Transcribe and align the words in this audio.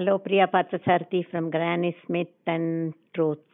Hello 0.00 0.16
Priya 0.16 0.48
Parthasarathy 0.52 1.18
from 1.30 1.48
granny 1.54 1.94
smith 2.04 2.36
and 2.44 2.94
truths 3.18 3.50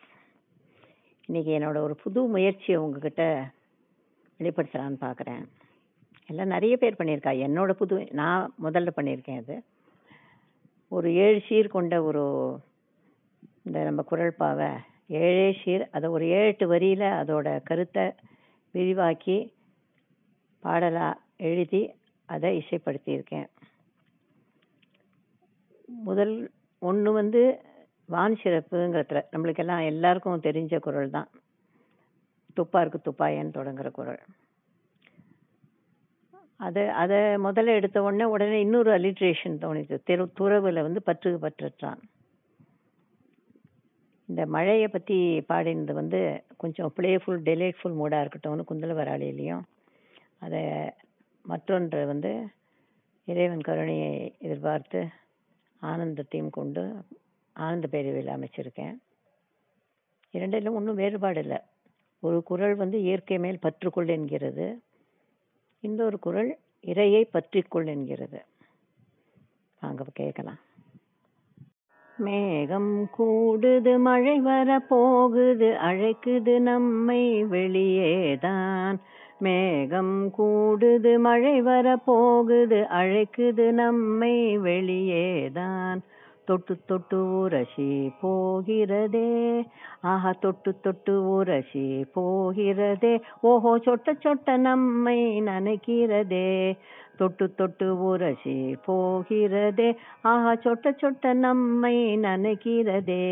இன்னைக்கு 1.26 1.52
என்னோட 1.58 1.76
ஒரு 1.76 1.94
புது 2.02 2.22
முயற்சியை 2.22 2.80
உங்ககிட்ட 2.80 3.50
வெளிப்படுத்தலான்னு 4.40 4.98
பார்க்குறேன். 5.00 5.42
எல்லாம் 6.26 6.46
நிறைய 6.46 6.76
பேர் 6.76 6.98
பண்ணியிருக்கா. 6.98 7.32
என்னோடய 7.46 7.70
புது 7.70 8.08
நான் 8.10 8.54
முதல்ல 8.62 8.88
பண்ணியிருக்கேன் 8.96 9.36
அது. 9.36 9.62
ஒரு 10.88 11.14
ஏழு 11.14 11.42
சீர் 11.48 11.68
கொண்ட 11.68 12.02
ஒரு 12.02 12.24
இந்த 13.62 13.84
நம்ம 13.84 14.02
குரல் 14.02 14.34
பாவை 14.36 14.68
ஏழே 15.08 15.58
சீர் 15.64 15.90
அதை 15.90 16.10
ஒரு 16.10 16.26
ஏழு 16.26 16.46
எட்டு 16.46 16.68
வரியில் 16.68 17.08
அதோட 17.22 17.62
கருத்தை 17.62 18.12
விரிவாக்கி 18.70 19.52
பாடலாக 20.60 21.18
எழுதி 21.36 21.94
அதை 22.26 22.64
இசைப்படுத்தியிருக்கேன். 22.64 23.48
முதல் 25.88 26.52
ஒன்று 26.78 27.12
வந்து 27.12 27.60
வான் 28.06 28.40
சிறப்புங்கிறதுல. 28.42 29.20
நம்மளுக்கெல்லாம் 29.32 29.84
எல்லாருக்கும் 29.84 30.42
தெரிஞ்ச 30.42 30.78
குரல் 30.78 31.10
தான். 31.10 31.28
துப்பாருக்கு 32.56 32.98
துப்பாயன்னு 33.04 33.56
தொடங்குற 33.58 33.90
குரல். 33.90 34.20
அதை 36.56 36.88
அதை 36.88 37.16
முதல்ல 37.16 37.74
எடுத்த 37.78 38.02
உடனே 38.02 38.24
உடனே 38.24 38.60
இன்னொரு 38.60 38.90
அலிட்ரேஷன் 38.98 39.56
தோணுது 39.62 39.96
தெரு 40.04 40.32
துறவில் 40.40 40.82
வந்து 40.82 41.02
பற்று 41.02 41.38
பற்றற்றான். 41.42 42.00
இந்த 44.26 44.46
மழையை 44.46 44.88
பற்றி 44.88 45.44
பாடினது 45.48 45.92
வந்து 45.92 46.42
கொஞ்சம் 46.56 46.92
பிளேஃபுல் 46.96 47.40
டெலேட்ஃபுல் 47.48 47.98
மூடாக 48.00 48.22
இருக்கட்டும்னு 48.24 48.68
குந்தல 48.70 48.94
வராளிலையும் 49.00 49.62
அதை 50.38 50.62
மற்றொன்று 51.44 52.06
வந்து 52.06 52.32
இறைவன் 53.24 53.60
கருணையை 53.60 54.36
எதிர்பார்த்து 54.38 55.00
ஆனந்தத்தையும் 55.82 56.50
கொண்டு 56.50 57.04
ஆனந்த 57.52 57.88
பேரவையில் 57.90 58.44
அமைச்சிருக்கேன். 58.44 58.98
இரண்டிலும் 60.30 60.74
ஒன்றும் 60.74 60.94
வேறுபாடு 60.94 61.40
இல்லை. 61.40 61.58
ஒரு 62.20 62.42
குரல் 62.42 62.74
வந்து 62.74 63.00
இயற்கை 63.00 63.38
மேல் 63.38 63.58
பற்றுக்கொள் 63.58 64.08
என்கிறது. 64.08 64.82
இந்த 65.80 66.04
ஒரு 66.04 66.18
குரல் 66.18 66.58
இறையை 66.80 67.28
பற்றிக்கொள் 67.32 67.86
என்கிறது. 67.86 68.44
வாங்க 69.80 70.04
கேட்கலாம். 70.12 70.58
மேகம் 72.16 73.08
கூடுது 73.18 73.98
மழை 73.98 74.40
வர 74.40 74.78
போகுது 74.78 75.66
அழைக்குது 75.66 76.58
நம்மை 76.58 77.44
வெளியேதான். 77.44 79.00
மேகம் 79.40 80.32
கூடுது 80.38 81.18
மழை 81.18 81.60
வர 81.60 81.96
போகுது 82.04 82.86
அழைக்குது 82.90 83.70
நம்மை 83.70 84.58
வெளியேதான். 84.58 86.00
தொட்டு 86.44 86.74
தொட்டு 86.86 87.18
உரசி 87.38 88.10
போகிறதே 88.20 89.30
ஆஹா 90.00 90.32
தொட்டு 90.40 90.72
தொட்டு 90.80 91.14
உரசி 91.28 92.04
போகிறதே. 92.14 93.20
ஓஹோ 93.40 93.76
சொட்ட 93.76 94.14
சொட்ட 94.24 94.56
நம்மை 94.56 95.40
நனைக்கிறதே 95.40 96.48
தொட்டு 97.16 97.54
தொட்டு 97.54 97.88
உரசி 98.04 98.76
போகிறதே 98.86 99.88
ஆஹா 100.22 100.52
சொட்ட 100.54 100.94
சொட்ட 101.02 101.32
நம்மை 101.34 101.96
நனைக்கிறதே. 102.18 103.26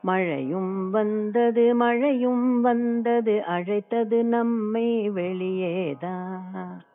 மழையும் 0.00 0.90
வந்தது 0.90 1.74
மழையும் 1.74 2.60
வந்தது 2.60 3.44
அழைத்தது 3.44 4.24
நம்மை 4.24 5.10
வெளியேதான் 5.10 6.86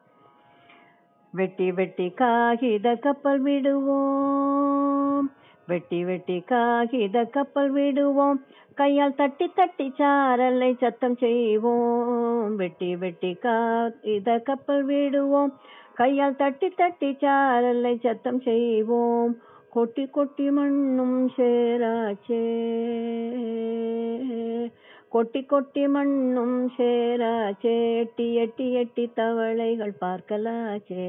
வெட்டி 1.31 1.71
வெட்டி 1.71 2.09
காகித 2.09 2.95
கப்பல் 2.95 3.39
விடுவோம். 3.39 5.31
வெட்டி 5.67 6.03
வெட்டி 6.03 6.39
காகித 6.39 7.23
கப்பல் 7.23 7.71
விடுவோம். 7.71 8.43
கையால் 8.75 9.15
தட்டி 9.15 9.51
தட்டி 9.55 9.93
சாரலை 9.97 10.77
சத்தம் 10.77 11.15
செய்வோம். 11.15 12.55
வெட்டி 12.55 12.95
வெட்டி 12.95 13.33
காகித 13.33 14.37
கப்பல் 14.37 14.83
விடுவோம். 14.83 15.53
கையால் 15.93 16.35
தட்டி 16.35 16.69
தட்டி 16.69 17.17
சாரலை 17.19 17.99
சத்தம் 17.99 18.41
செய்வோம். 18.41 19.37
கொட்டி 19.73 20.05
கொட்டி 20.05 20.49
மண்ணும் 20.49 21.29
சேராச்சே. 21.29 22.41
கொட்டி 25.09 25.43
கொட்டி 25.43 25.87
மண்ணும் 25.87 26.71
சேராச்சே. 26.77 27.97
எட்டி 27.99 28.33
எட்டி 28.35 28.73
எட்டி 28.73 29.11
தவளைகள் 29.15 29.93
பார்க்கலாச்சே. 30.01 31.07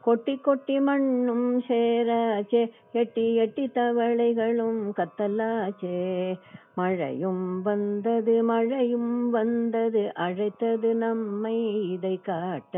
கொட்டி 0.00 0.36
கொட்டி 0.36 0.80
மண்ணும் 0.80 1.60
சேராச்சே. 1.60 2.70
எட்டி 2.92 3.34
எட்டி 3.34 3.66
தவளைகளும் 3.66 4.92
கத்தலாச்சே. 4.96 6.34
மழையும் 6.74 7.62
வந்தது 7.62 8.42
மழையும் 8.42 9.30
வந்தது. 9.30 10.14
அழைத்தது 10.14 10.94
நம்மை 10.94 11.90
இதை 11.92 12.20
காட்ட. 12.22 12.76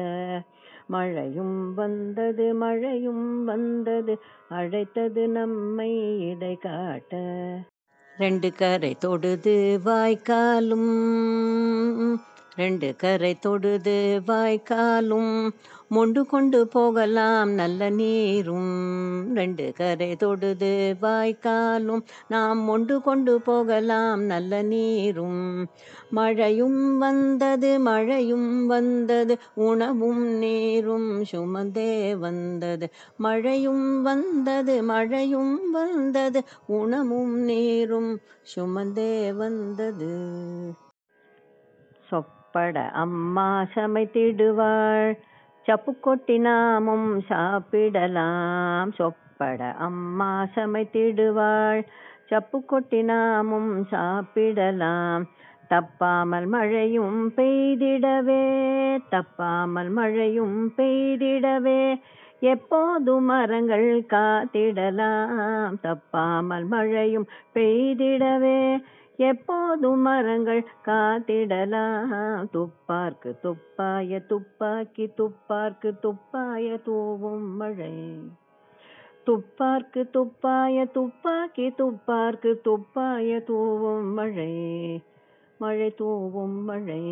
மழையும் 0.90 1.56
வந்தது 1.74 2.46
மழையும் 2.54 3.26
வந்தது 3.44 4.14
அழைத்தது 4.50 5.24
நம்மை 5.28 5.90
இடை 6.30 6.54
காட்ட. 6.58 7.12
ரெண்டு 8.18 8.48
கரை 8.52 8.92
தொடுது 9.04 9.54
வாய்க்காலும் 9.84 10.90
ரெண்டு 12.56 12.96
கரை 12.96 13.38
தொடுது 13.46 14.20
வாய்க்காலும் 14.26 15.50
மொண்டு 15.88 16.26
கொண்டு 16.26 16.66
போகலாம் 16.66 17.50
நல்ல 17.50 17.90
நீரும். 17.90 18.72
ரெண்டு 19.34 19.72
கரை 19.76 20.16
தொடுது 20.22 20.96
வாய்க்காலும் 21.02 22.02
நாம் 22.28 22.60
மொண்டு 22.64 23.00
கொண்டு 23.00 23.40
போகலாம் 23.40 24.22
நல்ல 24.22 24.62
நீரும். 24.62 25.68
மழையும் 26.10 26.98
வந்தது 26.98 27.80
மழையும் 27.80 28.66
வந்தது 28.66 29.38
உணவும் 29.54 30.26
நீரும் 30.26 31.22
சுமந்தே 31.22 32.18
வந்தது. 32.18 32.88
மழையும் 33.16 34.02
வந்தது 34.02 34.82
மழையும் 34.82 35.70
வந்தது 35.70 36.42
உணவும் 36.66 37.38
நீரும் 37.38 38.20
சுமந்தே 38.56 39.34
வந்தது. 39.34 40.14
சொப்பட 42.54 42.90
அம்மா 42.90 43.66
சமைத்திடுவாள். 43.74 45.18
சப்பு 45.62 46.00
கொட்டி 46.00 46.38
நாமும் 46.38 47.20
சாப்பிடலாம். 47.20 48.92
சொப்பட 48.98 49.74
அம்மா 49.76 50.46
சமைத்திடுவாள். 50.54 51.86
சப்பு 52.26 52.64
கொட்டி 52.64 53.02
நாமும் 53.02 53.86
சாப்பிடலாம். 53.90 55.26
தப்பாமல் 55.70 56.46
மழையும் 56.46 57.32
பெய்திடவே 57.36 58.44
தப்பாமல் 59.10 59.90
மழையும் 59.90 60.72
பெய்திடவே. 60.76 62.00
எப்போது 62.40 63.20
மரங்கள் 63.20 64.04
காத்திடலாம். 64.08 65.76
தப்பாமல் 65.82 66.66
மழையும் 66.66 67.28
பெய்திடவே. 67.54 68.82
எப்போதும் 69.20 70.00
மரங்கள் 70.00 70.66
காத்திடலாம். 70.84 72.44
துப்பார்க்கு 72.52 73.30
துப்பாய 73.40 74.20
துப்பாக்கி 74.20 75.06
துப்பார்க்கு 75.16 75.90
துப்பாய 75.98 76.78
தூவும் 76.78 77.56
மழை. 77.56 77.96
துப்பார்க்கு 79.26 80.02
துப்பாய 80.10 80.84
துப்பாக்கி 80.84 81.68
துப்பார்க்கு 81.68 82.52
துப்பாய 82.60 83.40
தூவும் 83.40 84.12
மழை. 84.12 84.52
மழை 85.58 85.94
தூவும் 85.94 86.58
மழை 86.64 87.04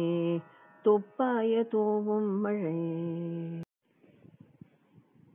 துப்பாய 0.83 1.62
தூவும் 1.65 2.41
மழை. 2.41 2.79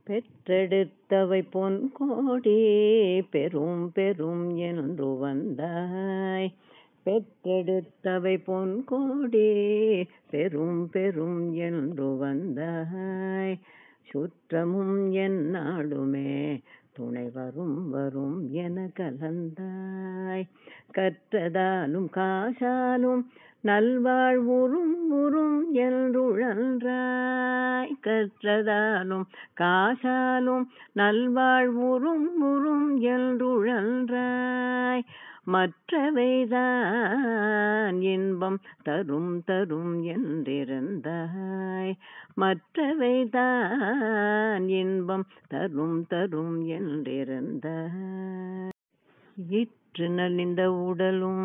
பெற்றெடுத்தவை 0.07 1.45
பொன் 1.51 1.91
கோடி 1.93 2.57
பெரும் 3.21 3.91
பெரும் 3.91 4.57
என்று 4.57 5.17
வந்தாய். 5.17 6.53
பெற்றெடுத்தவை 7.05 8.43
பொன் 8.43 8.83
கோடி 8.83 9.49
பெரும் 10.29 10.89
பெரும் 10.89 11.53
என்று 11.53 12.17
வந்தாய். 12.17 13.59
சுற்றமும் 14.13 15.11
என் 15.11 15.55
நாடுமே 15.55 16.61
துணை 16.91 17.29
வரும் 17.29 17.89
வரும் 17.89 18.51
என 18.51 18.89
கலந்தாய். 18.99 20.49
கற்றதாலும் 20.97 22.09
காசாலும் 22.09 23.25
நல்வாழ்வுறும் 23.63 25.09
உறும் 25.09 25.75
என்றுழன்றாய். 25.75 27.91
கற்றதாலும் 28.01 29.23
காசாலும் 29.59 30.65
நல்வாழ்வுறும் 30.95 32.39
உறும் 32.39 33.01
என்றுழன்றாய். 33.01 35.01
மற்றவைதான் 35.47 38.01
இன்பம் 38.01 38.59
தரும் 38.83 39.41
தரும் 39.45 40.03
என்றிருந்தாய். 40.03 41.93
மற்றவைதான் 42.37 44.67
இன்பம் 44.67 45.25
தரும் 45.47 46.07
தரும் 46.07 46.67
என்றிருந்தாய். 46.67 48.69
இற்று 49.95 50.09
நலிந்த 50.09 50.61
உடலும் 50.83 51.41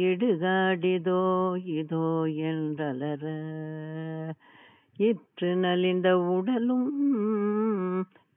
இடுகாடிதோ 0.00 1.22
இதோ 1.70 2.02
என்றலர 2.42 3.24
இற்று 4.96 5.48
நலிந்த 5.56 6.08
உடலும் 6.28 6.86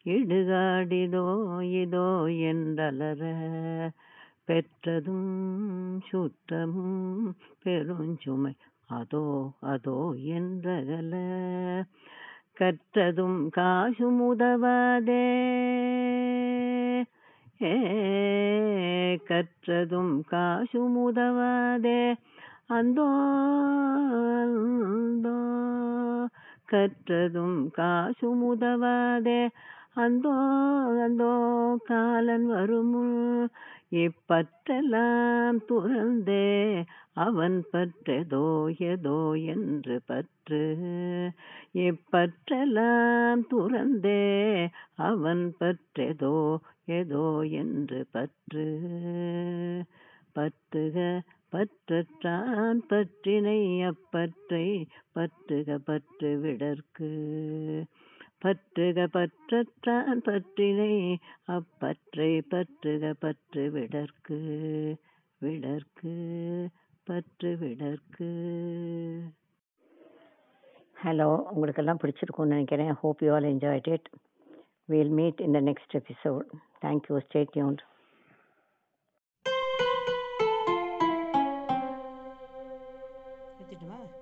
இடுகாடிதோ 0.05 1.25
இதோ 1.73 2.07
என்றலர 2.49 3.21
பெற்றதும் 4.45 5.29
சுற்றமும் 6.09 7.29
பெருஞ்சுமை 7.63 8.53
அதோ 8.89 9.25
அதோ 9.67 9.97
என்றகல 10.33 11.13
கற்றதும் 12.59 13.39
காசும் 13.49 14.21
உதவாதே. 14.21 15.23
கற்றதும் 19.29 20.19
காசும் 20.27 20.97
உதவாதே 21.07 22.15
அந்தோ 22.67 23.07
அந்தோ 24.43 25.37
கற்றதும் 26.71 27.71
காசும் 27.71 28.43
உதவாதே 28.43 29.49
அந்தோ 29.93 30.35
அந்தோ 31.03 31.31
காலன் 31.85 32.45
வருமுன் 32.45 33.47
இப்பற்றெல்லாம் 33.91 35.57
துறந்தே. 35.67 36.45
அவன் 37.15 37.65
பற்றதோ 37.71 38.77
எதோ 38.77 39.33
என்று 39.45 40.01
பற்று. 40.05 40.63
இப்பற்றெல்லாம் 41.73 43.41
துறந்தே 43.49 44.23
அவன் 44.93 45.55
பற்றதோ 45.59 46.57
எதோ 46.85 47.41
என்று 47.51 48.05
பற்று. 48.11 48.67
பற்றுக 50.33 51.21
பற்றற்றான் 51.51 52.79
பற்றினை 52.87 53.81
அப்பற்றை 53.81 54.87
பற்றுக 55.13 55.77
பற்று 55.77 56.37
விடற்கு 56.37 57.11
பற்றுக 58.39 59.07
பற்றற்றான் 59.13 60.21
பற்றினை 60.23 61.17
அப்பற்றை 61.43 62.41
பற்றுக 62.41 63.13
பற்று 63.19 63.71
விடற்கு 63.71 64.39
விடற்கு. 65.39 66.15
பற்று 67.07 67.49
விடற்கு 67.57 68.27
ஹலோ 71.03 71.27
உங்களுக்கெல்லாம் 71.51 71.99
பிடிச்சிருக்கும்னு 72.03 72.53
நினைக்கிறேன். 72.53 72.91
Hope 72.91 73.23
you 73.23 73.33
all 73.33 73.43
enjoyed 73.43 73.87
it 73.87 74.07
we'll 74.85 75.11
meet 75.19 75.41
in 75.45 75.51
the 75.51 75.61
next 75.61 75.95
episode 75.99 76.45
thank you 76.85 77.17
stay 77.25 77.41
tuned 77.53 77.81